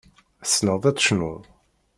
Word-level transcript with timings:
Tessneḍ 0.41 0.83
ad 0.89 0.95
tecnuḍ. 0.97 1.41